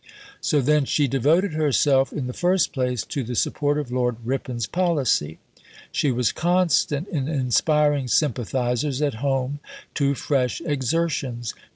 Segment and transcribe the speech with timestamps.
[0.41, 4.65] '"So, then, she devoted herself, in the first place, to the support of Lord Ripon's
[4.65, 5.37] policy.
[5.91, 9.59] She was constant in inspiring sympathisers at home
[9.93, 11.53] to fresh exertions.